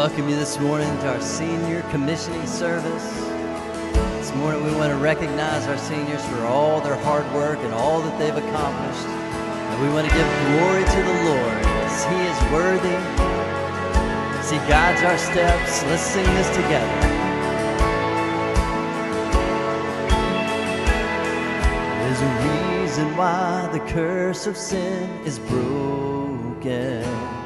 [0.00, 3.12] welcome you this morning to our senior commissioning service.
[4.16, 8.00] This morning we want to recognize our seniors for all their hard work and all
[8.00, 9.06] that they've accomplished.
[9.06, 12.96] And we want to give glory to the Lord as He is worthy,
[14.38, 15.84] as He guides our steps.
[15.84, 17.00] Let's sing this together.
[22.00, 22.30] There's a
[22.80, 27.39] reason why the curse of sin is broken.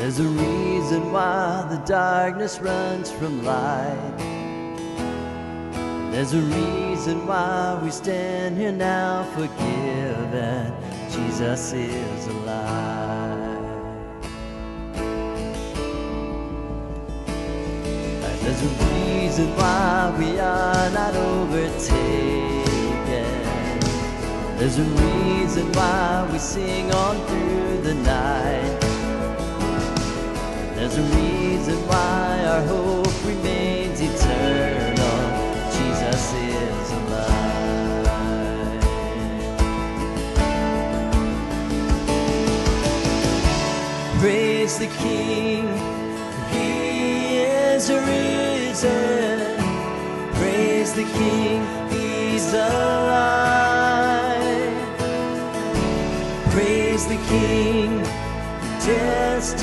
[0.00, 4.16] There's a reason why the darkness runs from light.
[6.10, 10.72] There's a reason why we stand here now forgiven.
[11.10, 13.58] Jesus is alive.
[18.24, 22.64] And there's a reason why we are not overtaken.
[24.56, 28.49] There's a reason why we sing on through the night.
[30.92, 35.20] There's a reason why our hope remains eternal.
[35.70, 38.80] Jesus is alive.
[44.18, 45.68] Praise the King,
[46.50, 49.62] He is risen.
[50.34, 53.70] Praise the King, He's alive.
[56.50, 58.02] Praise the King,
[58.84, 59.54] death's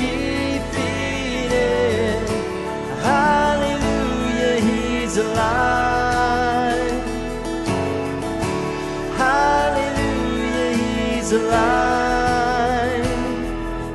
[9.16, 13.06] Hallelujah, He's alive.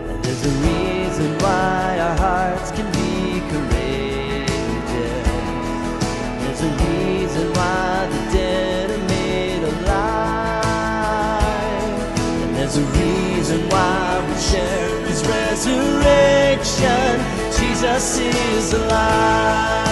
[0.10, 5.28] And there's a reason why our hearts can be courageous.
[6.40, 10.66] There's a reason why the dead are made alive.
[12.44, 17.12] And there's a reason why we share his resurrection.
[17.60, 19.83] Jesus is alive.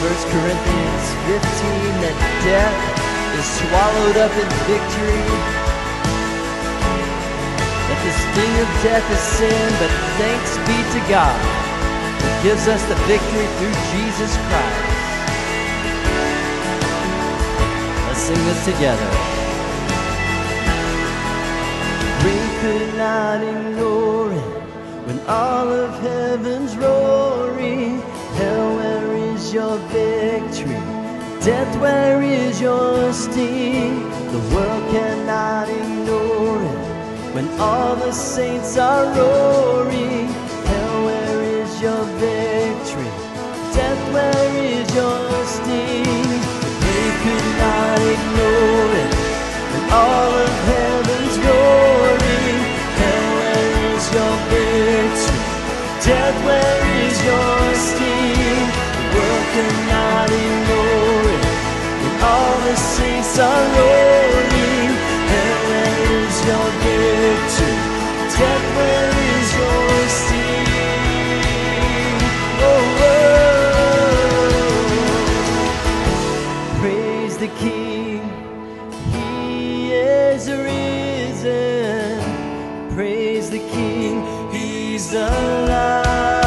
[0.00, 1.44] 1 Corinthians 15
[2.00, 2.78] that death
[3.36, 5.28] is swallowed up in victory.
[7.84, 11.36] That the sting of death is sin, but thanks be to God
[12.16, 14.88] who gives us the victory through Jesus Christ.
[18.08, 19.10] Let's sing this together.
[22.24, 24.48] We could not ignore it
[25.04, 28.00] when all of heaven's roaring.
[28.40, 28.99] Hell,
[29.52, 30.80] your victory?
[31.40, 34.08] Death, where is your sting?
[34.30, 40.26] The world cannot ignore it when all the saints are roaring.
[40.70, 43.10] Hell, where is your victory?
[43.74, 46.28] Death, where is your sting?
[46.84, 49.14] They could not ignore it
[49.72, 52.58] when all of heaven's roaring.
[53.00, 55.40] Hell, where is your victory?
[56.06, 57.59] Death, where is your
[59.60, 61.44] cannot ignore it.
[62.02, 64.92] When all the saints are roaring,
[65.28, 67.78] where is your victory?
[68.36, 70.68] Death, where is your sting?
[72.68, 73.20] Oh, oh.
[76.80, 78.22] praise the King.
[79.12, 82.20] He is risen.
[82.94, 84.14] Praise the King.
[84.52, 86.39] He's alive.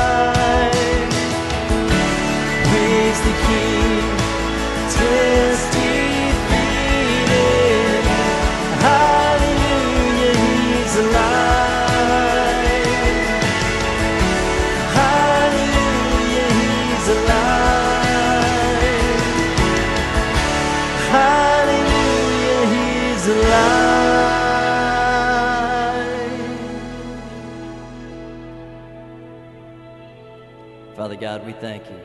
[31.33, 31.99] God, we thank you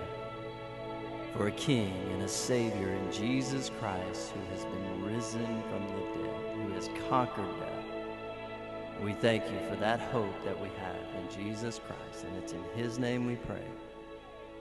[1.36, 6.22] for a king and a savior in Jesus Christ who has been risen from the
[6.22, 9.02] dead, who has conquered death.
[9.04, 12.64] We thank you for that hope that we have in Jesus Christ, and it's in
[12.74, 13.66] his name we pray.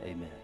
[0.04, 0.37] Amen.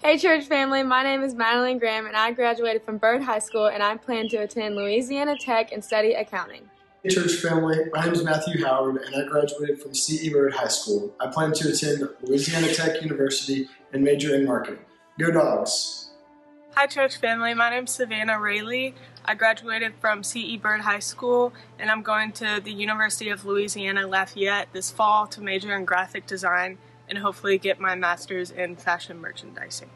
[0.00, 3.66] Hey, church family, my name is Madeline Graham, and I graduated from Byrd High School,
[3.66, 6.70] and I plan to attend Louisiana Tech and study accounting.
[7.02, 10.30] Hey, church family, my name is Matthew Howard, and I graduated from C.E.
[10.30, 11.12] Byrd High School.
[11.18, 14.78] I plan to attend Louisiana Tech University and major in marketing.
[15.18, 16.10] Go Dogs!
[16.76, 18.92] Hi, church family, my name is Savannah Rayleigh.
[19.24, 20.58] I graduated from C.E.
[20.58, 25.40] Byrd High School, and I'm going to the University of Louisiana Lafayette this fall to
[25.40, 26.78] major in graphic design
[27.08, 29.90] and hopefully get my master's in fashion merchandising.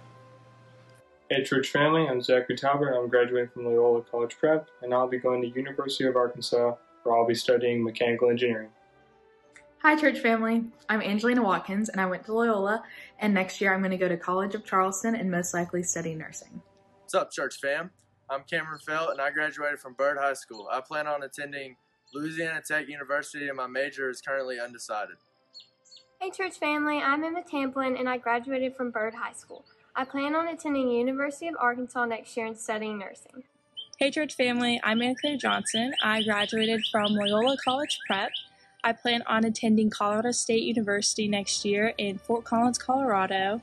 [1.31, 2.95] Hey church family, I'm Zachary Talbert.
[2.95, 7.17] I'm graduating from Loyola College Prep, and I'll be going to University of Arkansas, where
[7.17, 8.69] I'll be studying mechanical engineering.
[9.79, 12.85] Hi church family, I'm Angelina Watkins, and I went to Loyola,
[13.19, 16.15] and next year I'm going to go to College of Charleston and most likely study
[16.15, 16.63] nursing.
[17.01, 17.91] What's up, church fam?
[18.31, 20.69] I'm Cameron Felt, and I graduated from Byrd High School.
[20.71, 21.77] I plan on attending
[22.15, 25.17] Louisiana Tech University, and my major is currently undecided.
[26.23, 29.65] Hey church family, I'm Emma Tamplin and I graduated from Byrd High School.
[29.97, 33.43] I plan on attending University of Arkansas next year and studying nursing.
[33.99, 35.93] Hey church family, I'm Anna Claire Johnson.
[36.01, 38.31] I graduated from Loyola College Prep.
[38.85, 43.61] I plan on attending Colorado State University next year in Fort Collins, Colorado.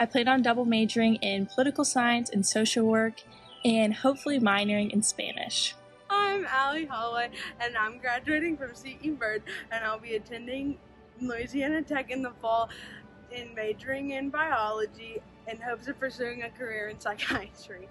[0.00, 3.22] I plan on double majoring in political science and social work
[3.64, 5.76] and hopefully minoring in Spanish.
[6.10, 9.10] I'm Allie Holloway and I'm graduating from C.E.
[9.10, 10.78] Byrd and I'll be attending
[11.28, 12.68] Louisiana Tech in the fall
[13.30, 17.88] in majoring in biology in hopes of pursuing a career in psychiatry.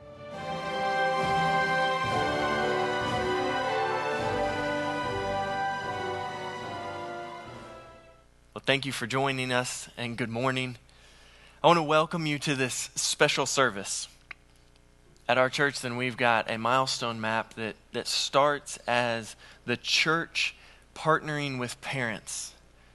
[8.54, 10.78] Well, thank you for joining us and good morning.
[11.64, 14.08] I want to welcome you to this special service.
[15.30, 19.36] At our church, then, we've got a milestone map that, that starts as
[19.66, 20.56] the church
[20.94, 22.54] partnering with parents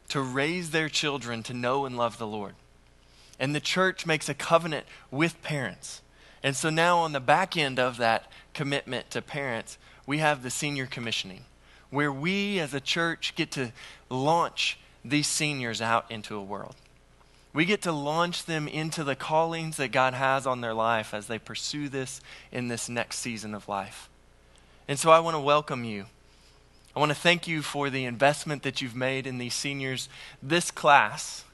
[0.08, 2.54] to raise their children to know and love the Lord.
[3.38, 6.02] And the church makes a covenant with parents.
[6.42, 10.50] And so now, on the back end of that commitment to parents, we have the
[10.50, 11.44] senior commissioning,
[11.90, 13.72] where we as a church get to
[14.08, 16.76] launch these seniors out into a world.
[17.52, 21.26] We get to launch them into the callings that God has on their life as
[21.26, 22.20] they pursue this
[22.52, 24.08] in this next season of life.
[24.88, 26.06] And so I want to welcome you
[26.96, 30.08] I want to thank you for the investment that you've made in these seniors.
[30.42, 31.44] This class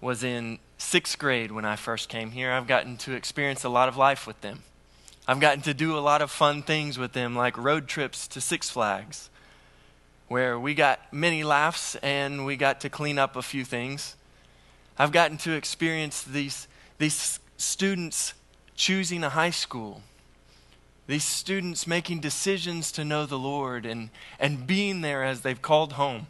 [0.00, 2.50] was in sixth grade when I first came here.
[2.50, 4.62] I've gotten to experience a lot of life with them.
[5.26, 8.40] I've gotten to do a lot of fun things with them, like road trips to
[8.40, 9.28] Six Flags,
[10.28, 14.16] where we got many laughs and we got to clean up a few things.
[14.98, 18.32] I've gotten to experience these, these students
[18.74, 20.00] choosing a high school
[21.08, 25.94] these students making decisions to know the Lord and, and being there as they've called
[25.94, 26.26] home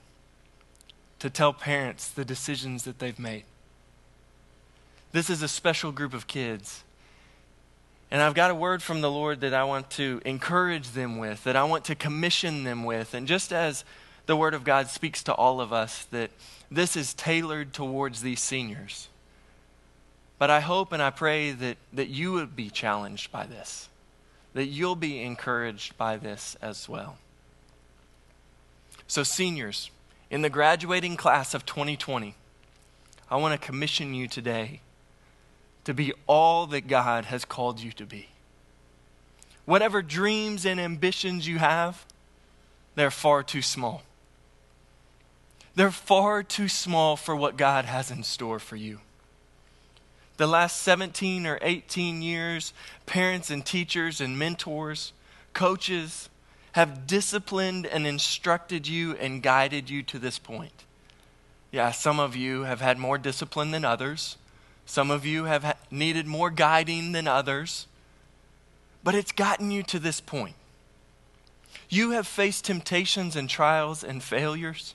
[1.19, 3.43] to tell parents the decisions that they've made.
[5.11, 6.85] This is a special group of kids.
[8.09, 11.43] And I've got a word from the Lord that I want to encourage them with,
[11.43, 13.15] that I want to commission them with.
[13.15, 13.85] And just as
[14.27, 16.31] the Word of God speaks to all of us, that
[16.71, 19.09] this is tailored towards these seniors.
[20.39, 23.89] But I hope and I pray that, that you would be challenged by this
[24.55, 27.19] that you'll be encouraged by this as well.
[29.07, 29.91] So, seniors,
[30.31, 32.35] in the graduating class of 2020,
[33.31, 34.81] I want to commission you today
[35.85, 38.29] to be all that God has called you to be.
[39.65, 42.05] Whatever dreams and ambitions you have,
[42.95, 44.03] they're far too small.
[45.75, 49.01] They're far too small for what God has in store for you
[50.39, 52.73] the last 17 or 18 years,
[53.07, 55.13] parents and teachers and mentors,
[55.53, 56.31] coaches
[56.73, 60.85] have disciplined and instructed you and guided you to this point.
[61.73, 64.37] Yeah, some of you have had more discipline than others.
[64.87, 67.89] Some of you have needed more guiding than others.
[69.03, 70.55] But it's gotten you to this point.
[71.89, 74.95] You have faced temptations and trials and failures.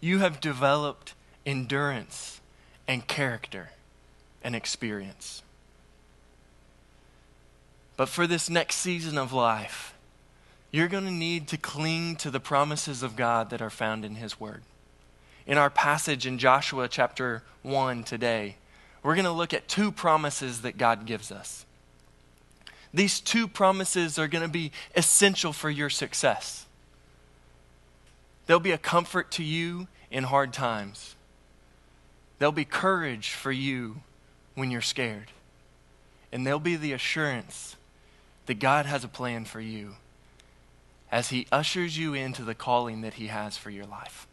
[0.00, 1.12] You have developed
[1.44, 2.40] endurance
[2.88, 3.70] and character
[4.42, 5.42] and experience.
[7.96, 9.94] But for this next season of life,
[10.70, 14.16] you're going to need to cling to the promises of God that are found in
[14.16, 14.62] His Word.
[15.46, 18.56] In our passage in Joshua chapter 1 today,
[19.02, 21.66] we're going to look at two promises that God gives us.
[22.94, 26.66] These two promises are going to be essential for your success.
[28.46, 31.14] They'll be a comfort to you in hard times.
[32.38, 34.02] They'll be courage for you
[34.54, 35.30] when you're scared.
[36.32, 37.76] And there'll be the assurance
[38.46, 39.96] that God has a plan for you
[41.10, 44.26] as He ushers you into the calling that He has for your life.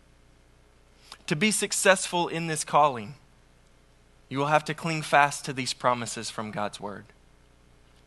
[1.27, 3.15] To be successful in this calling,
[4.29, 7.05] You will have to cling fast to these promises from God's Word.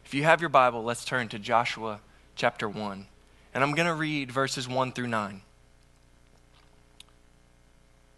[0.05, 2.01] If you have your Bible, let's turn to Joshua
[2.37, 3.07] chapter 1.
[3.55, 5.43] And I'm going to read verses 1 through 9.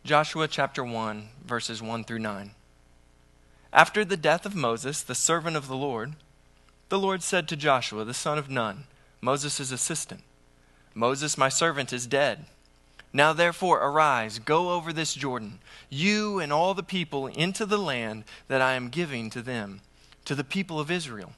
[0.05, 2.51] Joshua chapter 1, verses 1 through 9.
[3.75, 6.15] After the death of Moses, the servant of the Lord,
[6.91, 8.85] the Lord said to Joshua, the son of Nun,
[9.21, 10.23] Moses' assistant,
[10.95, 12.47] Moses, my servant, is dead.
[13.13, 15.59] Now therefore arise, go over this Jordan,
[15.91, 19.81] you and all the people, into the land that I am giving to them,
[20.25, 21.33] to the people of Israel.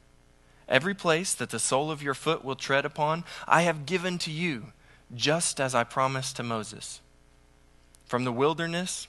[0.68, 4.30] Every place that the sole of your foot will tread upon, I have given to
[4.30, 4.72] you,
[5.14, 7.00] just as I promised to Moses
[8.04, 9.08] from the wilderness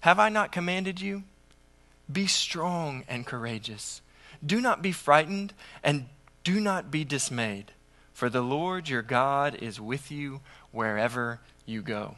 [0.00, 1.24] Have I not commanded you?
[2.10, 4.00] Be strong and courageous.
[4.44, 6.06] Do not be frightened, and
[6.44, 7.72] do not be dismayed,
[8.12, 12.16] for the Lord your God is with you wherever you go.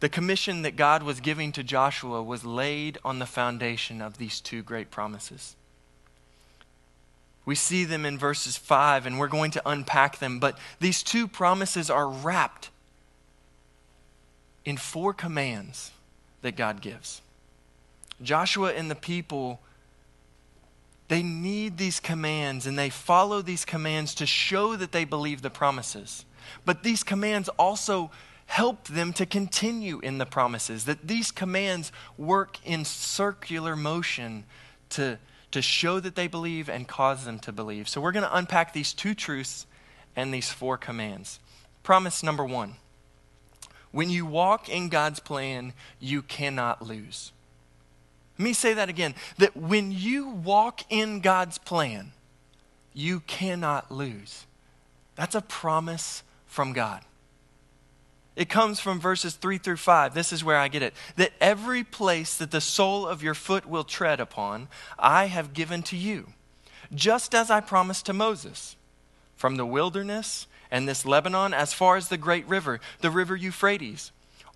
[0.00, 4.40] The commission that God was giving to Joshua was laid on the foundation of these
[4.40, 5.56] two great promises.
[7.46, 11.26] We see them in verses 5, and we're going to unpack them, but these two
[11.26, 12.68] promises are wrapped
[14.64, 15.92] in four commands
[16.42, 17.22] that God gives.
[18.22, 19.60] Joshua and the people,
[21.08, 25.50] they need these commands and they follow these commands to show that they believe the
[25.50, 26.24] promises.
[26.64, 28.10] But these commands also
[28.46, 34.44] help them to continue in the promises, that these commands work in circular motion
[34.90, 35.18] to,
[35.50, 37.88] to show that they believe and cause them to believe.
[37.88, 39.66] So we're going to unpack these two truths
[40.14, 41.40] and these four commands.
[41.82, 42.76] Promise number one
[43.94, 47.30] when you walk in God's plan, you cannot lose.
[48.36, 52.10] Let me say that again that when you walk in God's plan,
[52.92, 54.46] you cannot lose.
[55.14, 57.02] That's a promise from God.
[58.34, 60.12] It comes from verses 3 through 5.
[60.12, 60.92] This is where I get it.
[61.14, 64.66] That every place that the sole of your foot will tread upon,
[64.98, 66.32] I have given to you,
[66.92, 68.74] just as I promised to Moses.
[69.36, 74.12] From the wilderness and this Lebanon, as far as the great river, the river Euphrates,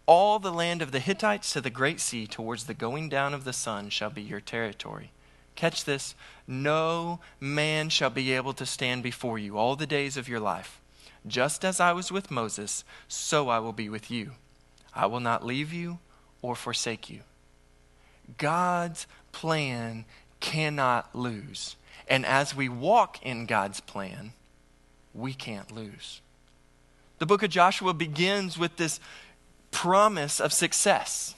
[0.07, 3.45] all the land of the Hittites to the great sea, towards the going down of
[3.45, 5.12] the sun, shall be your territory.
[5.55, 6.15] Catch this
[6.47, 10.81] no man shall be able to stand before you all the days of your life.
[11.27, 14.33] Just as I was with Moses, so I will be with you.
[14.95, 15.99] I will not leave you
[16.41, 17.21] or forsake you.
[18.38, 20.05] God's plan
[20.41, 21.77] cannot lose.
[22.09, 24.33] And as we walk in God's plan,
[25.15, 26.21] we can't lose.
[27.19, 29.00] The book of Joshua begins with this
[29.71, 31.35] promise of success.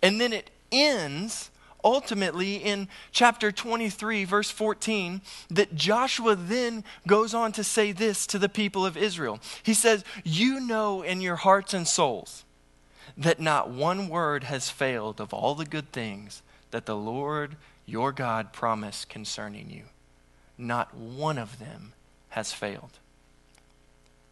[0.00, 1.50] And then it ends
[1.84, 5.20] ultimately in chapter 23, verse 14,
[5.50, 9.40] that Joshua then goes on to say this to the people of Israel.
[9.62, 12.44] He says, You know in your hearts and souls
[13.16, 18.12] that not one word has failed of all the good things that the Lord your
[18.12, 19.82] God promised concerning you.
[20.56, 21.92] Not one of them
[22.32, 22.98] has failed.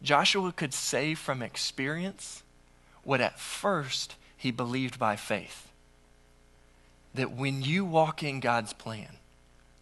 [0.01, 2.43] Joshua could say from experience
[3.03, 5.71] what at first he believed by faith
[7.13, 9.17] that when you walk in God's plan,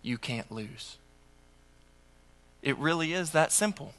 [0.02, 0.98] you can't lose.
[2.62, 3.94] It really is that simple.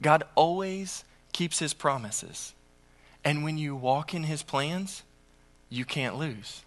[0.00, 2.54] God always keeps his promises.
[3.24, 5.02] And when you walk in his plans,
[5.70, 6.62] you can't lose.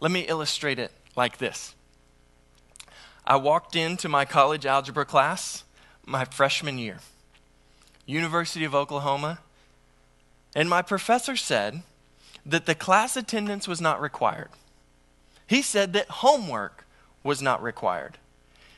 [0.00, 1.74] Let me illustrate it like this
[3.28, 5.62] I walked into my college algebra class
[6.04, 6.98] my freshman year,
[8.06, 9.38] University of Oklahoma,
[10.56, 11.82] and my professor said,
[12.48, 14.48] that the class attendance was not required.
[15.46, 16.86] He said that homework
[17.22, 18.16] was not required.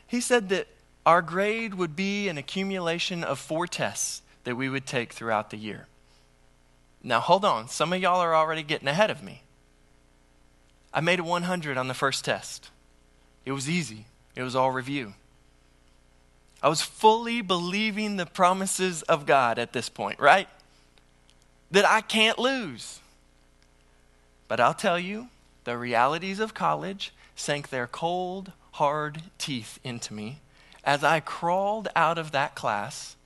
[0.07, 0.67] He said that
[1.07, 5.57] our grade would be an accumulation of four tests that we would take throughout the
[5.57, 5.87] year.
[7.03, 7.69] Now, hold on.
[7.69, 9.43] Some of y'all are already getting ahead of me.
[10.93, 12.71] I made a 100 on the first test.
[13.45, 14.07] It was easy,
[14.41, 15.13] it was all review.
[16.63, 20.49] I was fully believing the promises of God at this point, right?
[21.71, 23.01] That I can't lose.
[24.49, 25.29] But I'll tell you,
[25.65, 30.41] the realities of college sank their cold, hard teeth into me
[30.85, 33.17] as I crawled out of that class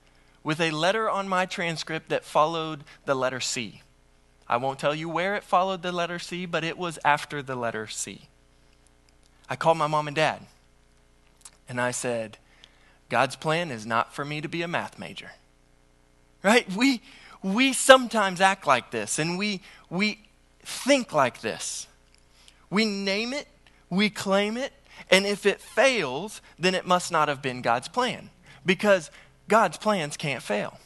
[0.43, 3.81] with a letter on my transcript that followed the letter C.
[4.47, 7.55] I won't tell you where it followed the letter C, but it was after the
[7.55, 8.27] letter C.
[9.49, 10.45] I called my mom and dad
[11.67, 12.37] and I said,
[13.09, 15.31] God's plan is not for me to be a math major.
[16.43, 16.71] Right?
[16.75, 17.01] We,
[17.43, 20.19] we sometimes act like this and we, we
[20.61, 21.87] think like this.
[22.69, 23.47] We name it,
[23.89, 24.73] we claim it,
[25.11, 28.29] and if it fails, then it must not have been God's plan
[28.65, 29.11] because
[29.47, 30.79] God's plans can't fail.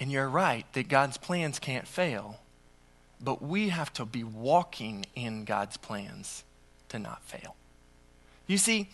[0.00, 2.40] And you're right that God's plans can't fail,
[3.20, 6.44] but we have to be walking in God's plans
[6.88, 7.54] to not fail.
[8.46, 8.88] You see,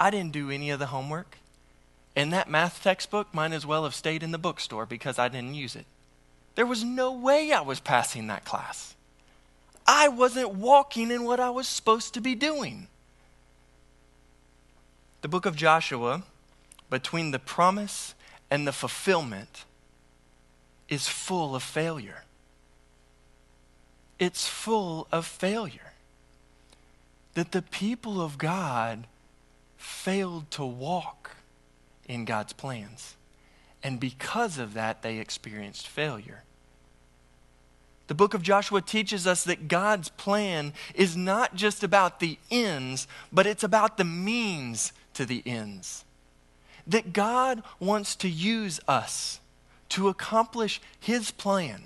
[0.00, 1.36] I didn't do any of the homework,
[2.16, 5.54] and that math textbook might as well have stayed in the bookstore because I didn't
[5.54, 5.84] use it.
[6.54, 8.96] There was no way I was passing that class.
[9.86, 12.88] I wasn't walking in what I was supposed to be doing.
[15.20, 16.22] The book of Joshua,
[16.88, 18.14] between the promise
[18.50, 19.64] and the fulfillment,
[20.88, 22.24] is full of failure.
[24.18, 25.92] It's full of failure.
[27.34, 29.06] That the people of God
[29.80, 31.36] failed to walk
[32.06, 33.16] in God's plans.
[33.82, 36.42] And because of that, they experienced failure.
[38.06, 43.06] The book of Joshua teaches us that God's plan is not just about the ends,
[43.32, 46.04] but it's about the means to the ends.
[46.86, 49.40] That God wants to use us
[49.90, 51.84] to accomplish His plan.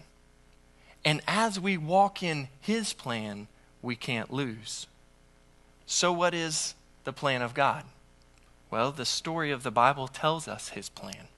[1.05, 3.47] And as we walk in His plan,
[3.83, 4.87] we can't lose.
[5.87, 6.75] So, what is
[7.05, 7.85] the plan of God?
[8.71, 11.29] Well, the story of the Bible tells us His plan.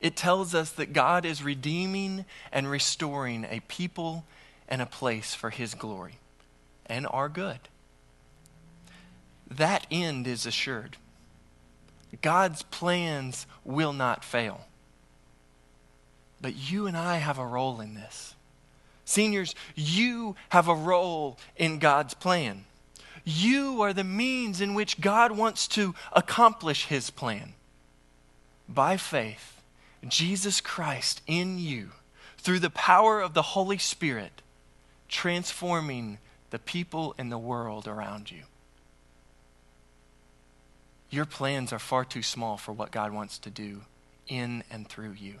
[0.00, 4.24] It tells us that God is redeeming and restoring a people
[4.68, 6.18] and a place for His glory
[6.86, 7.58] and our good.
[9.50, 10.96] That end is assured.
[12.22, 14.66] God's plans will not fail.
[16.40, 18.34] But you and I have a role in this.
[19.04, 22.64] Seniors, you have a role in God's plan.
[23.30, 27.52] You are the means in which God wants to accomplish His plan.
[28.66, 29.60] By faith,
[30.06, 31.90] Jesus Christ in you
[32.38, 34.40] through the power of the Holy Spirit,
[35.08, 36.16] transforming
[36.48, 38.44] the people and the world around you.
[41.10, 43.82] Your plans are far too small for what God wants to do
[44.26, 45.34] in and through you.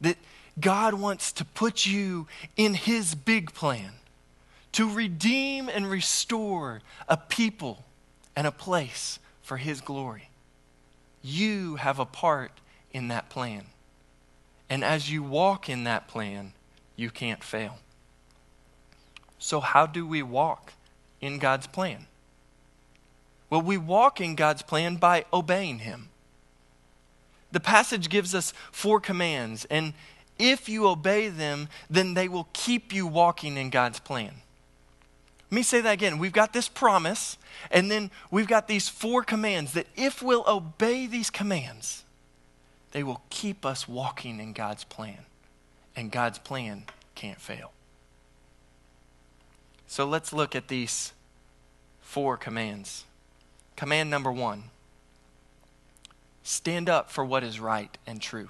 [0.00, 0.16] That
[0.58, 3.92] God wants to put you in His big plan
[4.72, 7.84] to redeem and restore a people
[8.36, 10.30] and a place for His glory.
[11.22, 12.52] You have a part
[12.92, 13.66] in that plan.
[14.70, 16.52] And as you walk in that plan,
[16.96, 17.78] you can't fail.
[19.38, 20.72] So, how do we walk
[21.20, 22.06] in God's plan?
[23.50, 26.10] Well, we walk in God's plan by obeying Him.
[27.50, 29.94] The passage gives us four commands, and
[30.38, 34.34] if you obey them, then they will keep you walking in God's plan.
[35.50, 36.18] Let me say that again.
[36.18, 37.38] We've got this promise,
[37.70, 42.04] and then we've got these four commands that if we'll obey these commands,
[42.92, 45.18] they will keep us walking in God's plan.
[45.96, 46.84] And God's plan
[47.14, 47.72] can't fail.
[49.86, 51.12] So let's look at these
[52.00, 53.04] four commands.
[53.74, 54.64] Command number one
[56.42, 58.48] stand up for what is right and true.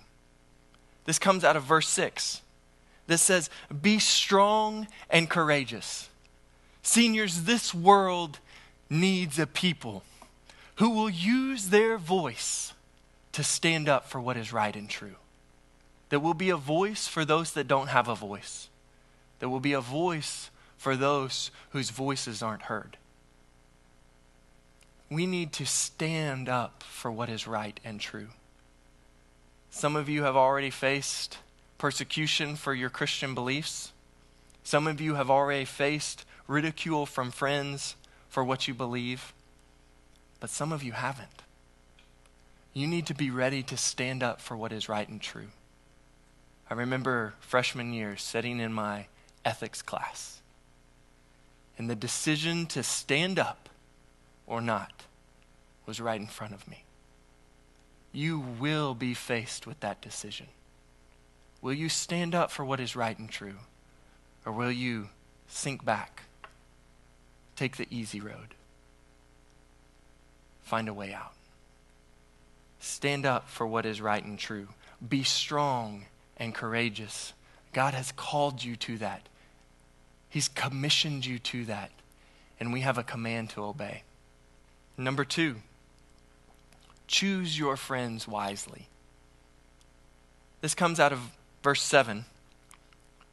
[1.05, 2.43] This comes out of verse 6.
[3.07, 6.09] This says, Be strong and courageous.
[6.89, 8.39] Seniors, this world
[8.89, 10.05] needs a people
[10.77, 12.73] who will use their voice
[13.33, 15.17] to stand up for what is right and true.
[16.09, 18.71] There will be a voice for those that don't have a voice.
[19.39, 20.49] There will be a voice
[20.79, 22.97] for those whose voices aren't heard.
[25.11, 28.29] We need to stand up for what is right and true.
[29.69, 31.37] Some of you have already faced
[31.77, 33.93] persecution for your Christian beliefs.
[34.65, 37.95] Some of you have already faced ridicule from friends
[38.29, 39.33] for what you believe.
[40.41, 41.43] But some of you haven't.
[42.73, 45.49] You need to be ready to stand up for what is right and true.
[46.71, 49.07] I remember freshman year sitting in my
[49.45, 50.41] ethics class,
[51.79, 53.69] and the decision to stand up
[54.47, 55.05] or not
[55.87, 56.85] was right in front of me.
[58.13, 60.47] You will be faced with that decision.
[61.61, 63.57] Will you stand up for what is right and true,
[64.45, 65.09] or will you
[65.49, 66.25] sink back
[67.59, 68.55] take the easy road.
[70.63, 71.33] Find a way out.
[72.79, 74.69] Stand up for what is right and true.
[75.07, 76.05] Be strong
[76.37, 77.33] and courageous.
[77.73, 79.29] God has called you to that.
[80.29, 81.91] He's commissioned you to that.
[82.61, 84.03] And we have a command to obey.
[84.97, 85.57] Number two,
[87.07, 88.89] choose your friends wisely.
[90.61, 91.21] This comes out of
[91.63, 92.25] verse 7,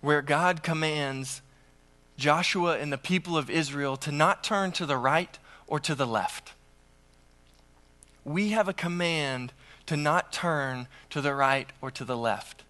[0.01, 1.41] where God commands
[2.17, 6.07] Joshua and the people of Israel to not turn to the right or to the
[6.07, 6.53] left.
[8.23, 9.53] We have a command
[9.85, 12.63] to not turn to the right or to the left.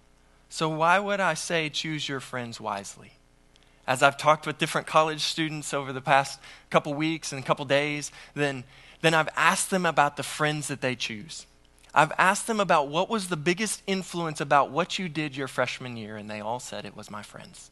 [0.50, 3.14] So, why would I say choose your friends wisely?
[3.88, 8.12] As I've talked with different college students over the past couple weeks and couple days,
[8.34, 8.64] then,
[9.02, 11.46] then I've asked them about the friends that they choose.
[11.94, 15.96] I've asked them about what was the biggest influence about what you did your freshman
[15.96, 17.70] year, and they all said it was my friends.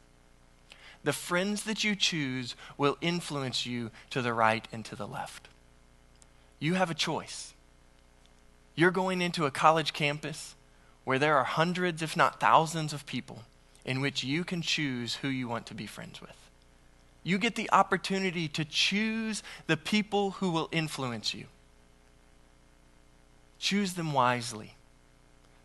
[1.04, 5.48] The friends that you choose will influence you to the right and to the left.
[6.58, 7.52] You have a choice.
[8.74, 10.56] You're going into a college campus
[11.04, 13.42] where there are hundreds, if not thousands, of people
[13.84, 16.36] in which you can choose who you want to be friends with.
[17.22, 21.46] You get the opportunity to choose the people who will influence you.
[23.58, 24.74] Choose them wisely.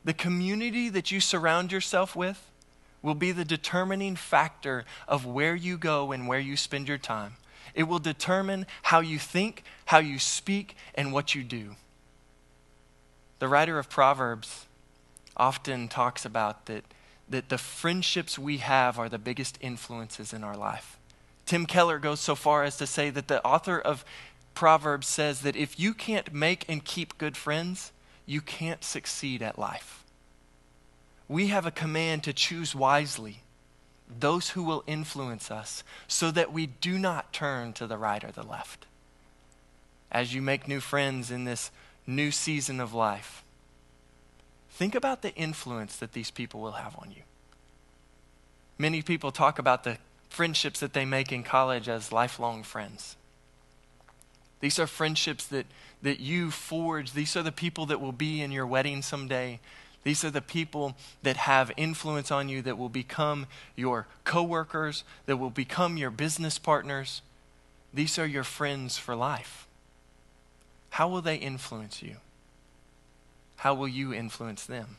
[0.03, 2.48] The community that you surround yourself with
[3.01, 7.33] will be the determining factor of where you go and where you spend your time.
[7.73, 11.75] It will determine how you think, how you speak, and what you do.
[13.39, 14.65] The writer of Proverbs
[15.37, 16.83] often talks about that,
[17.29, 20.97] that the friendships we have are the biggest influences in our life.
[21.45, 24.03] Tim Keller goes so far as to say that the author of
[24.53, 27.93] Proverbs says that if you can't make and keep good friends,
[28.25, 29.98] you can't succeed at life.
[31.29, 33.43] We have a command to choose wisely
[34.19, 38.31] those who will influence us so that we do not turn to the right or
[38.31, 38.87] the left.
[40.11, 41.69] As you make new friends in this
[42.07, 43.43] new season of life,
[44.71, 47.21] think about the influence that these people will have on you.
[48.79, 49.97] Many people talk about the
[50.29, 53.15] friendships that they make in college as lifelong friends.
[54.61, 55.65] These are friendships that,
[56.01, 57.13] that you forge.
[57.13, 59.59] These are the people that will be in your wedding someday.
[60.09, 63.45] These are the people that have influence on you that will become
[63.75, 67.21] your coworkers, that will become your business partners.
[67.93, 69.67] These are your friends for life.
[70.89, 72.15] How will they influence you?
[73.57, 74.97] How will you influence them?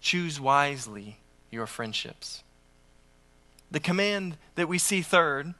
[0.00, 1.18] Choose wisely
[1.52, 2.42] your friendships.
[3.70, 5.54] The command that we see third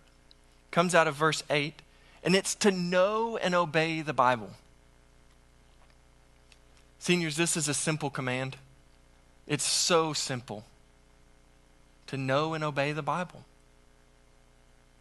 [0.73, 1.81] comes out of verse 8
[2.25, 4.51] and it's to know and obey the Bible.
[6.99, 8.57] Seniors, this is a simple command.
[9.47, 10.65] It's so simple
[12.07, 13.45] to know and obey the Bible.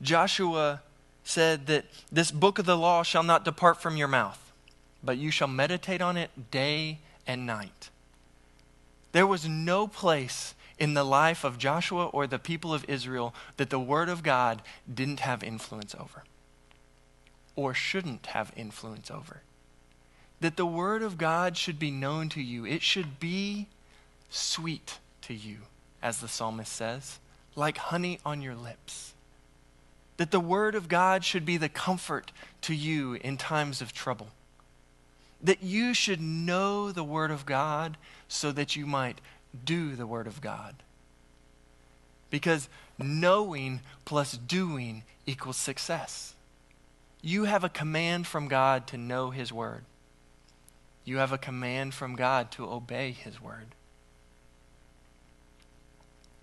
[0.01, 0.81] Joshua
[1.23, 4.51] said that this book of the law shall not depart from your mouth,
[5.03, 7.89] but you shall meditate on it day and night.
[9.11, 13.69] There was no place in the life of Joshua or the people of Israel that
[13.69, 16.23] the Word of God didn't have influence over
[17.55, 19.41] or shouldn't have influence over.
[20.39, 23.67] That the Word of God should be known to you, it should be
[24.29, 25.57] sweet to you,
[26.01, 27.19] as the psalmist says,
[27.55, 29.13] like honey on your lips.
[30.17, 34.29] That the Word of God should be the comfort to you in times of trouble.
[35.41, 37.97] That you should know the Word of God
[38.27, 39.21] so that you might
[39.63, 40.75] do the Word of God.
[42.29, 46.33] Because knowing plus doing equals success.
[47.21, 49.83] You have a command from God to know His Word.
[51.07, 53.67] You have a command from God to obey His Word.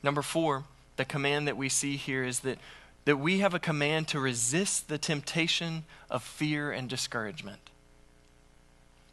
[0.03, 0.65] Number four,
[0.97, 2.57] the command that we see here is that,
[3.05, 7.61] that we have a command to resist the temptation of fear and discouragement.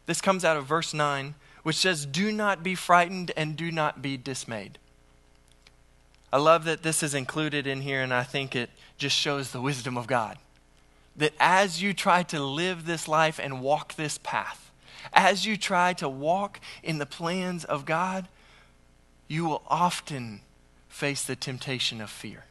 [0.06, 1.34] This comes out of verse 9,
[1.64, 4.78] which says, Do not be frightened and do not be dismayed.
[6.32, 9.60] I love that this is included in here, and I think it just shows the
[9.60, 10.38] wisdom of God
[11.14, 14.71] that as you try to live this life and walk this path,
[15.12, 18.28] as you try to walk in the plans of God,
[19.28, 20.40] you will often
[20.88, 22.44] face the temptation of fear.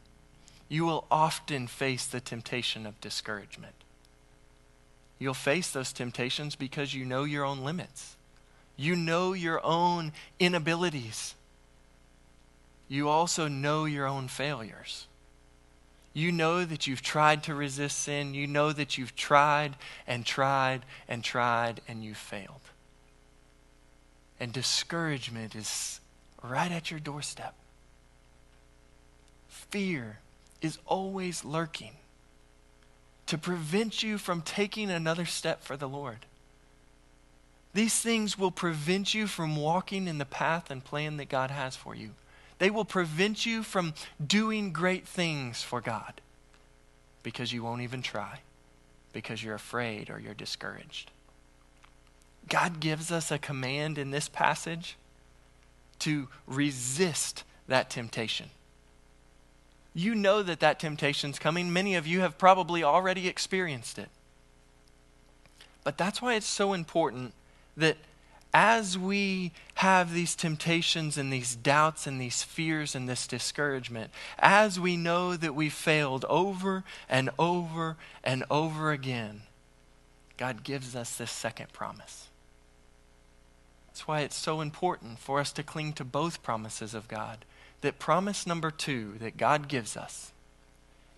[0.68, 3.74] You will often face the temptation of discouragement.
[5.18, 8.16] You'll face those temptations because you know your own limits.
[8.76, 11.34] You know your own inabilities.
[12.88, 15.06] You also know your own failures.
[16.14, 18.34] You know that you've tried to resist sin.
[18.34, 22.60] You know that you've tried and tried and tried and you've failed.
[24.40, 26.00] And discouragement is
[26.42, 27.54] right at your doorstep.
[29.48, 30.18] Fear
[30.60, 31.92] is always lurking.
[33.26, 36.26] to prevent you from taking another step for the Lord.
[37.74, 41.74] These things will prevent you from walking in the path and plan that God has
[41.74, 42.10] for you.
[42.62, 43.92] They will prevent you from
[44.24, 46.20] doing great things for God
[47.24, 48.38] because you won't even try,
[49.12, 51.10] because you're afraid or you're discouraged.
[52.48, 54.96] God gives us a command in this passage
[55.98, 58.50] to resist that temptation.
[59.92, 61.72] You know that that temptation's coming.
[61.72, 64.08] Many of you have probably already experienced it.
[65.82, 67.34] But that's why it's so important
[67.76, 67.96] that
[68.52, 74.78] as we have these temptations and these doubts and these fears and this discouragement, as
[74.78, 79.42] we know that we failed over and over and over again,
[80.36, 82.28] God gives us this second promise.
[83.88, 87.44] That's why it's so important for us to cling to both promises of God.
[87.80, 90.32] That promise number two that God gives us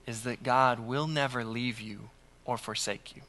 [0.06, 2.10] is that God will never leave you
[2.44, 3.22] or forsake you.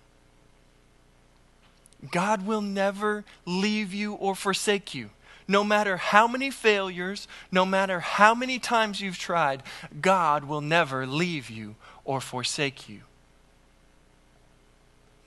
[2.12, 5.10] God will never leave you or forsake you.
[5.48, 9.62] No matter how many failures, no matter how many times you've tried,
[10.02, 13.02] God will never leave you or forsake you.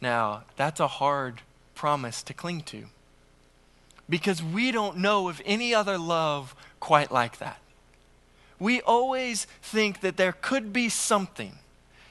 [0.01, 1.43] Now, that's a hard
[1.75, 2.87] promise to cling to
[4.09, 7.59] because we don't know of any other love quite like that.
[8.59, 11.59] We always think that there could be something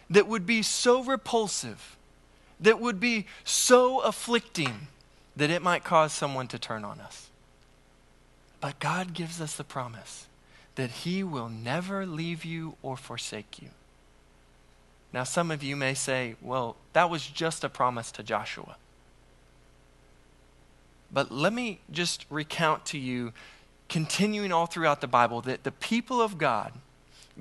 [0.09, 1.96] that would be so repulsive,
[2.59, 4.87] that would be so afflicting,
[5.35, 7.29] that it might cause someone to turn on us.
[8.59, 10.27] But God gives us the promise
[10.75, 13.69] that He will never leave you or forsake you.
[15.13, 18.75] Now, some of you may say, well, that was just a promise to Joshua.
[21.11, 23.31] But let me just recount to you,
[23.87, 26.73] continuing all throughout the Bible, that the people of God,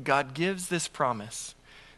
[0.03, 1.55] God gives this promise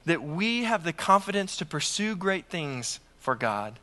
[0.06, 3.78] that we have the confidence to pursue great things for God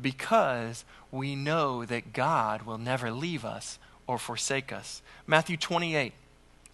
[0.00, 0.82] because
[1.12, 5.02] we know that God will never leave us or forsake us.
[5.26, 6.14] Matthew 28,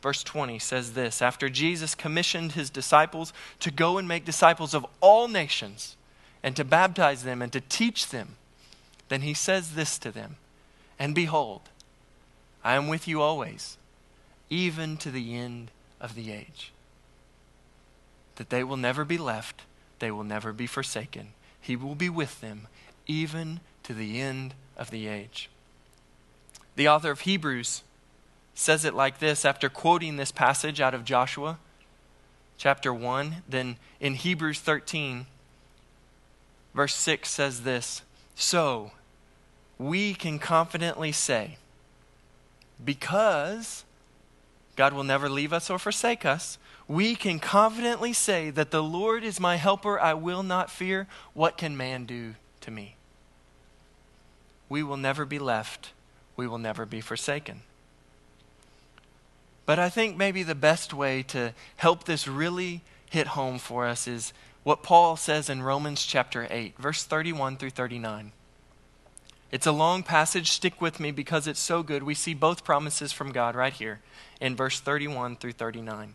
[0.01, 4.87] verse 20 says this After Jesus commissioned his disciples to go and make disciples of
[5.01, 5.97] all nations
[6.45, 8.37] and to baptize them and to teach them,
[9.09, 10.37] then he says this to them
[11.01, 11.63] and behold,
[12.63, 13.79] I am with you always,
[14.49, 16.71] even to the end of the age.
[18.37, 19.63] That they will never be left,
[19.99, 21.33] they will never be forsaken.
[21.63, 22.67] He will be with them,
[23.07, 25.49] even to the end of the age.
[26.77, 27.83] The author of Hebrews
[28.55, 31.59] says it like this after quoting this passage out of Joshua
[32.59, 33.43] chapter 1.
[33.49, 35.27] Then in Hebrews 13,
[36.75, 38.03] verse 6 says this
[38.35, 38.91] So,
[39.79, 41.59] we can confidently say,
[42.85, 43.85] because
[44.75, 49.25] God will never leave us or forsake us, we can confidently say that the Lord
[49.25, 51.07] is my helper, I will not fear.
[51.35, 52.97] What can man do to me?
[54.69, 55.93] We will never be left,
[56.37, 57.63] we will never be forsaken.
[59.65, 64.09] But I think maybe the best way to help this really hit home for us
[64.09, 64.33] is
[64.65, 68.33] what Paul says in Romans chapter 8, verse 31 through 39.
[69.51, 70.51] It's a long passage.
[70.51, 72.03] Stick with me because it's so good.
[72.03, 74.01] We see both promises from God right here
[74.41, 76.15] in verse 31 through 39.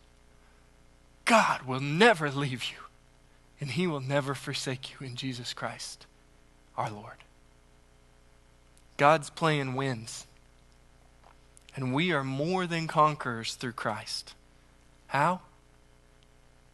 [1.31, 2.77] God will never leave you,
[3.61, 6.05] and He will never forsake you in Jesus Christ
[6.75, 7.23] our Lord.
[8.97, 10.27] God's plan wins.
[11.73, 14.33] And we are more than conquerors through Christ.
[15.07, 15.39] How?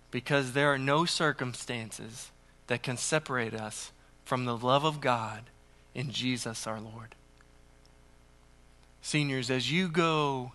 [0.09, 2.31] Because there are no circumstances
[2.65, 3.91] that can separate us
[4.25, 5.43] from the love of God
[5.93, 7.13] in Jesus our Lord.
[9.03, 10.53] Seniors, as you go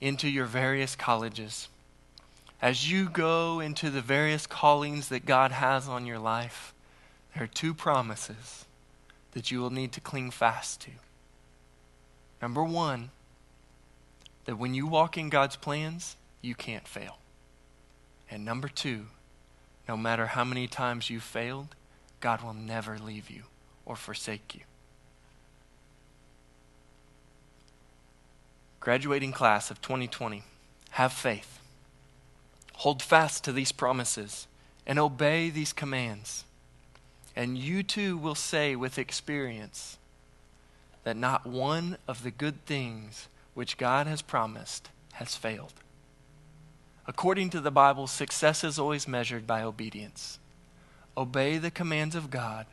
[0.00, 1.68] into your various colleges,
[2.60, 6.72] as you go into the various callings that God has on your life,
[7.34, 8.64] there are two promises
[9.32, 10.90] that you will need to cling fast to.
[12.40, 13.10] Number one,
[14.46, 17.18] that when you walk in God's plans, you can't fail.
[18.30, 19.06] And number two,
[19.88, 21.74] no matter how many times you've failed,
[22.20, 23.42] God will never leave you
[23.84, 24.62] or forsake you.
[28.80, 30.44] Graduating class of 2020,
[30.90, 31.55] have faith.
[32.76, 34.46] Hold fast to these promises
[34.86, 36.44] and obey these commands.
[37.34, 39.98] And you too will say with experience
[41.04, 45.72] that not one of the good things which God has promised has failed.
[47.06, 50.38] According to the Bible, success is always measured by obedience.
[51.16, 52.66] Obey the commands of God,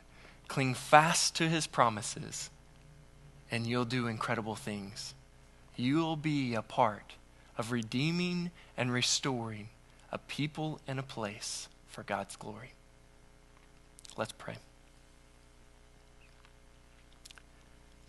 [0.48, 2.50] cling fast to his promises,
[3.50, 5.14] and you'll do incredible things.
[5.76, 7.14] You'll be a part
[7.56, 9.68] of redeeming and restoring
[10.14, 12.72] a people and a place for God's glory.
[14.16, 14.54] Let's pray.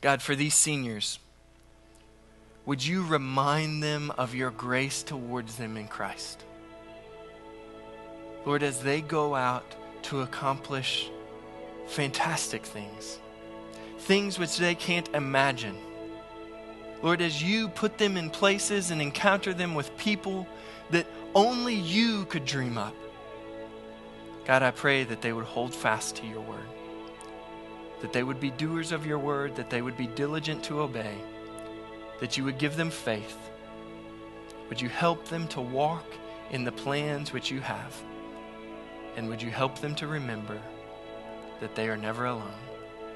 [0.02, 1.18] God, for these seniors,
[2.68, 6.44] would you remind them of your grace towards them in Christ?
[8.46, 9.66] Lord, as they go out
[10.04, 11.10] to accomplish
[11.88, 13.18] fantastic things,
[14.00, 15.76] things which they can't imagine.
[17.02, 20.48] Lord, as you put them in places and encounter them with people
[20.92, 22.96] that only you could dream up,
[24.46, 26.68] God, I pray that they would hold fast to your word,
[28.02, 31.16] that they would be doers of your word, that they would be diligent to obey
[32.20, 33.38] that you would give them faith.
[34.70, 36.06] Would you help them to walk
[36.52, 37.96] in the plans which you have?
[39.16, 40.60] And would you help them to remember
[41.60, 42.52] that they are never alone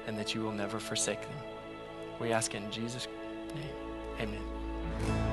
[0.06, 1.38] and that you will never forsake them?
[2.18, 3.08] We ask in Jesus'
[3.54, 3.64] name.
[4.20, 5.29] Amen.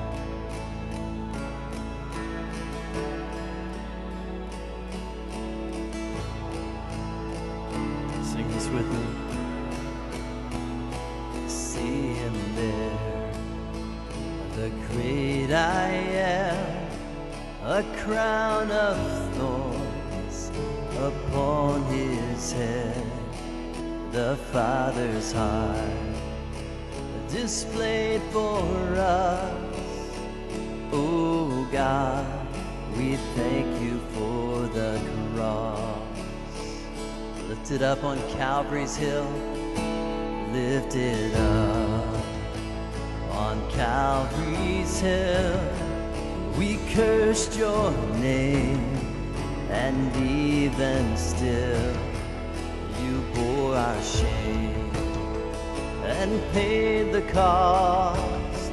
[37.88, 39.26] Up on Calvary's hill,
[40.52, 42.22] lifted up
[43.30, 45.58] on Calvary's hill.
[46.58, 48.84] We cursed your name,
[49.70, 51.96] and even still,
[53.02, 54.90] you bore our shame
[56.04, 58.72] and paid the cost.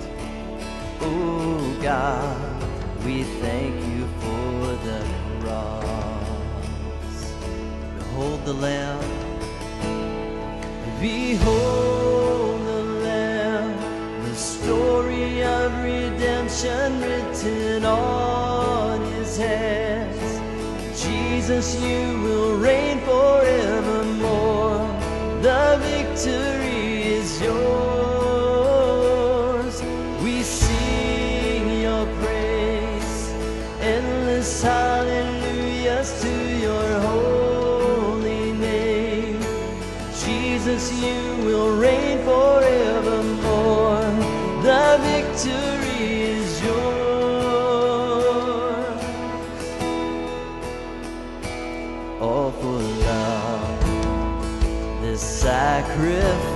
[0.99, 5.05] Oh God, we thank you for the
[5.39, 6.14] cross.
[8.15, 9.01] Behold the Lamb.
[11.01, 14.23] Behold the Lamb.
[14.23, 21.03] The story of redemption written on his hands.
[21.03, 24.79] Jesus, you will reign forevermore.
[25.41, 26.74] The victory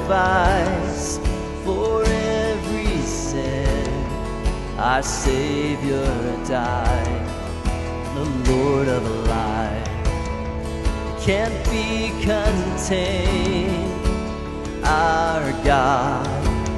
[0.10, 1.20] sacrifice
[1.64, 3.94] for every sin.
[4.78, 6.06] Our Savior
[6.48, 7.28] died,
[8.16, 9.88] the Lord of life
[11.22, 13.94] can't be contained.
[14.84, 16.26] Our God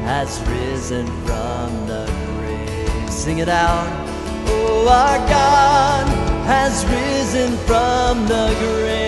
[0.03, 2.05] has risen from the
[2.35, 3.09] grave.
[3.09, 3.87] Sing it out.
[4.47, 6.07] Oh, our God
[6.47, 9.00] has risen from the grave.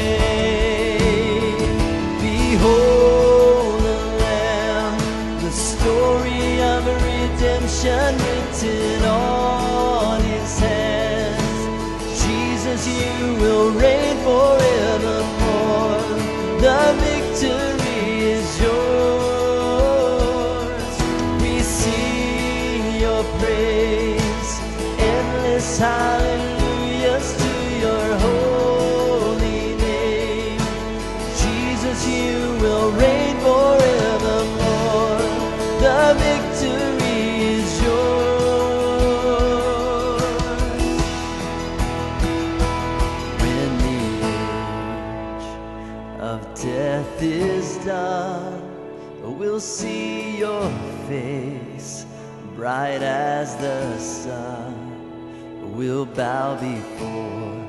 [56.16, 57.66] Bow before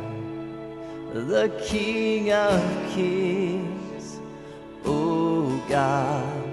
[1.15, 2.61] the King of
[2.93, 4.21] Kings.
[4.85, 6.45] Oh God,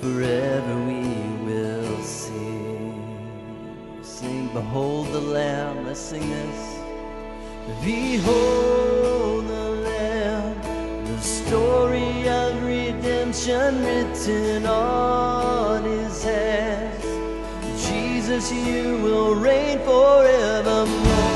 [0.00, 1.04] forever we
[1.46, 4.00] will sing.
[4.02, 5.86] Sing, behold the Lamb.
[5.86, 6.78] Let's sing this.
[7.84, 17.04] Behold the Lamb, the story of redemption written on his hands.
[17.86, 21.27] Jesus, you will reign forevermore.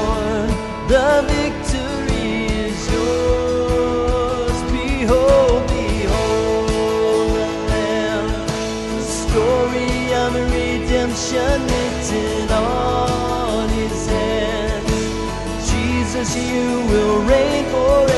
[0.93, 4.59] The victory is yours.
[4.71, 6.69] Behold, behold
[7.39, 8.29] the Lamb,
[8.99, 14.03] the story of redemption written on his.
[15.71, 18.12] Jesus, you will reign forevermore.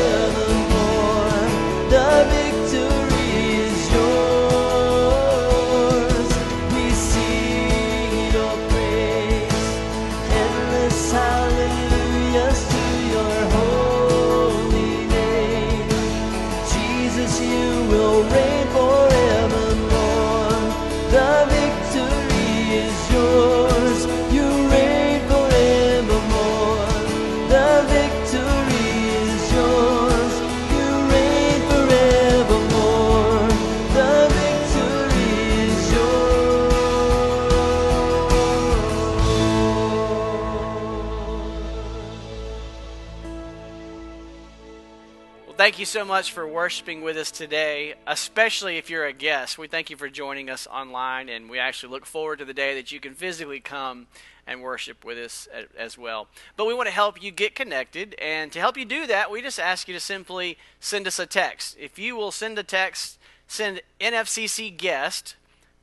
[45.84, 49.58] You so much for worshiping with us today, especially if you're a guest.
[49.58, 52.74] We thank you for joining us online, and we actually look forward to the day
[52.76, 54.06] that you can physically come
[54.46, 56.26] and worship with us as well.
[56.56, 59.42] But we want to help you get connected, and to help you do that, we
[59.42, 61.76] just ask you to simply send us a text.
[61.78, 65.36] If you will send a text, send NFCC guest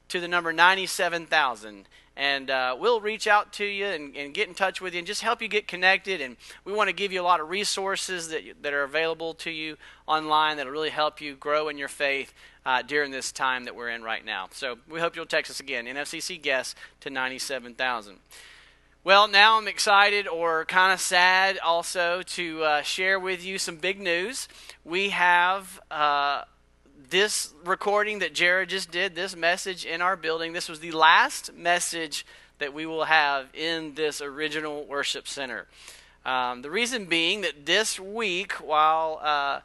[0.08, 1.86] to the number 97,000.
[2.22, 5.08] And uh, we'll reach out to you and, and get in touch with you and
[5.08, 6.22] just help you get connected.
[6.22, 9.50] And we want to give you a lot of resources that, that are available to
[9.50, 12.32] you online that'll really help you grow in your faith
[12.64, 14.50] uh, during this time that we're in right now.
[14.52, 18.18] So we hope you'll text us again, NFCC guest to 97,000.
[19.04, 23.78] Well, now I'm excited or kind of sad also to uh, share with you some
[23.78, 24.48] big news.
[24.86, 26.44] We have uh,
[27.10, 30.54] this recording that Jared just did, this message in our building.
[30.54, 32.26] This was the last message
[32.60, 35.68] that we will have in this original worship center.
[36.26, 39.62] Um, the reason being that this week, while uh,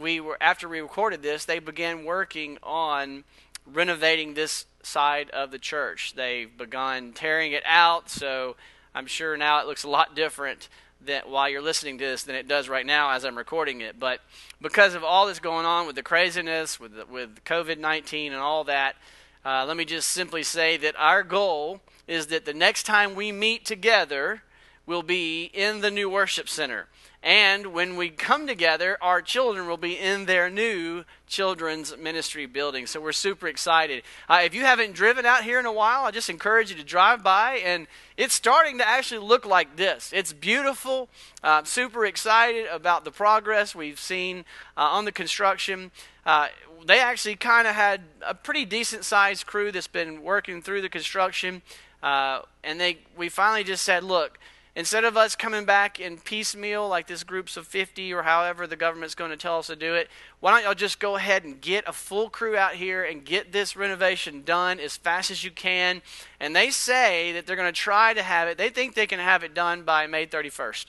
[0.00, 3.24] we were after we recorded this, they began working on
[3.72, 6.14] renovating this side of the church.
[6.16, 8.56] They've begun tearing it out, so
[8.94, 10.68] I'm sure now it looks a lot different
[11.06, 13.98] that while you're listening to this than it does right now as I'm recording it.
[13.98, 14.20] But
[14.60, 18.40] because of all that's going on with the craziness, with the, with COVID 19 and
[18.40, 18.96] all that,
[19.44, 23.32] uh, let me just simply say that our goal is that the next time we
[23.32, 24.42] meet together
[24.86, 26.86] will be in the new worship center.
[27.24, 32.86] And when we come together, our children will be in their new children's ministry building.
[32.86, 34.02] So we're super excited.
[34.28, 36.84] Uh, if you haven't driven out here in a while, I just encourage you to
[36.84, 37.62] drive by.
[37.64, 37.86] And
[38.18, 40.12] it's starting to actually look like this.
[40.12, 41.08] It's beautiful.
[41.42, 44.44] Uh, super excited about the progress we've seen
[44.76, 45.92] uh, on the construction.
[46.26, 46.48] Uh,
[46.84, 50.90] they actually kind of had a pretty decent sized crew that's been working through the
[50.90, 51.62] construction.
[52.02, 54.38] Uh, and they we finally just said, look,
[54.76, 58.74] Instead of us coming back in piecemeal, like this groups of 50 or however the
[58.74, 60.10] government's going to tell us to do it,
[60.40, 63.52] why don't y'all just go ahead and get a full crew out here and get
[63.52, 66.02] this renovation done as fast as you can?
[66.40, 69.20] And they say that they're going to try to have it, they think they can
[69.20, 70.86] have it done by May 31st.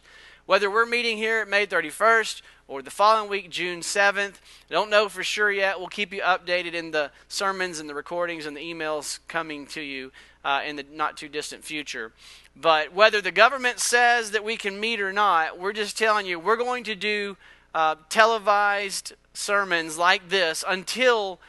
[0.47, 4.35] Whether we're meeting here at May 31st or the following week, June 7th,
[4.69, 5.79] don't know for sure yet.
[5.79, 9.81] We'll keep you updated in the sermons and the recordings and the emails coming to
[9.81, 10.11] you
[10.45, 12.13] uh, in the not too distant future.
[12.55, 16.39] But whether the government says that we can meet or not, we're just telling you
[16.39, 17.35] we're going to do
[17.73, 21.41] uh, televised sermons like this until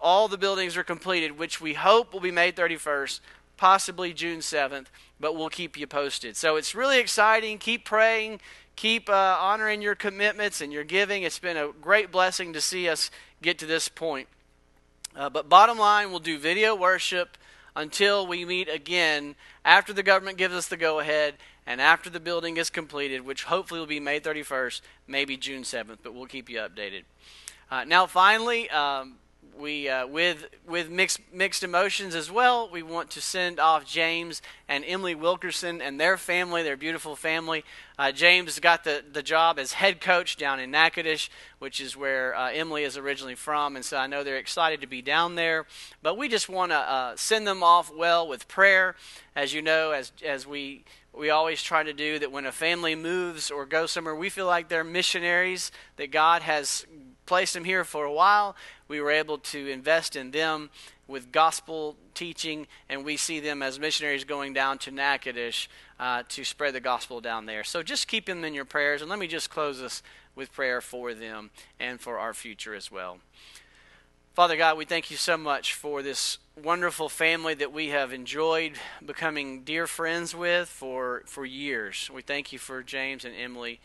[0.00, 3.20] all the buildings are completed, which we hope will be May 31st,
[3.58, 4.86] possibly June 7th,
[5.20, 6.34] but we'll keep you posted.
[6.34, 7.58] So it's really exciting.
[7.58, 8.40] Keep praying,
[8.74, 11.24] keep uh, honoring your commitments and your giving.
[11.24, 13.10] It's been a great blessing to see us
[13.42, 14.28] get to this point.
[15.14, 17.36] Uh, but bottom line, we'll do video worship
[17.76, 21.34] until we meet again after the government gives us the go ahead
[21.66, 25.98] and after the building is completed, which hopefully will be May 31st, maybe June 7th,
[26.02, 27.02] but we'll keep you updated.
[27.70, 29.14] Uh, now, finally, um,
[29.60, 32.68] we uh, with with mixed mixed emotions as well.
[32.70, 37.64] We want to send off James and Emily Wilkerson and their family, their beautiful family.
[37.98, 42.34] Uh, James got the the job as head coach down in Natchitoches, which is where
[42.34, 45.66] uh, Emily is originally from, and so I know they're excited to be down there.
[46.02, 48.96] But we just want to uh, send them off well with prayer,
[49.36, 52.94] as you know, as as we we always try to do that when a family
[52.94, 56.86] moves or goes somewhere, we feel like they're missionaries, that God has
[57.30, 58.56] placed them here for a while.
[58.88, 60.68] We were able to invest in them
[61.06, 65.68] with gospel teaching, and we see them as missionaries going down to Natchitoches
[66.00, 67.62] uh, to spread the gospel down there.
[67.62, 70.02] So just keep them in your prayers, and let me just close this
[70.34, 73.18] with prayer for them and for our future as well.
[74.34, 78.72] Father God, we thank you so much for this wonderful family that we have enjoyed
[79.06, 82.10] becoming dear friends with for, for years.
[82.12, 83.78] We thank you for James and Emily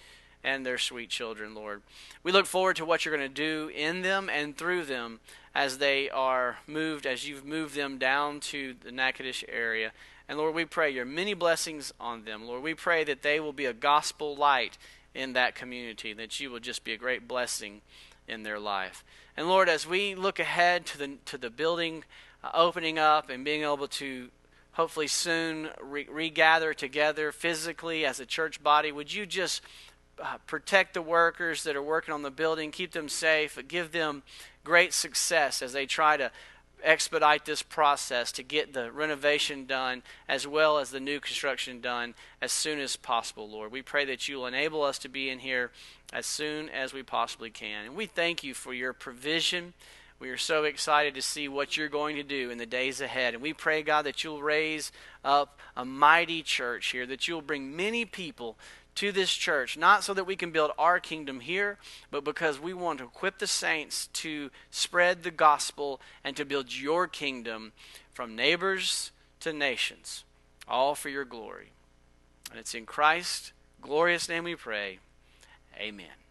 [0.45, 1.81] and their sweet children, Lord.
[2.23, 5.19] We look forward to what you're going to do in them and through them
[5.55, 9.91] as they are moved, as you've moved them down to the Natchitoches area.
[10.29, 12.45] And Lord, we pray your many blessings on them.
[12.45, 14.77] Lord, we pray that they will be a gospel light
[15.15, 17.81] in that community, that you will just be a great blessing
[18.27, 19.03] in their life.
[19.35, 22.03] And Lord, as we look ahead to the to the building
[22.43, 24.29] uh, opening up and being able to
[24.73, 29.61] hopefully soon re- regather together physically as a church body, would you just
[30.21, 34.23] uh, protect the workers that are working on the building, keep them safe, give them
[34.63, 36.31] great success as they try to
[36.83, 42.13] expedite this process to get the renovation done as well as the new construction done
[42.41, 43.71] as soon as possible, Lord.
[43.71, 45.71] We pray that you will enable us to be in here
[46.13, 47.85] as soon as we possibly can.
[47.85, 49.73] And we thank you for your provision.
[50.19, 53.33] We are so excited to see what you're going to do in the days ahead.
[53.33, 54.91] And we pray, God, that you'll raise
[55.23, 58.57] up a mighty church here, that you'll bring many people
[58.95, 61.77] to this church, not so that we can build our kingdom here,
[62.11, 66.73] but because we want to equip the saints to spread the gospel and to build
[66.73, 67.73] your kingdom
[68.13, 70.23] from neighbors to nations,
[70.67, 71.71] all for your glory.
[72.49, 74.99] And it's in Christ's glorious name we pray.
[75.77, 76.24] Amen.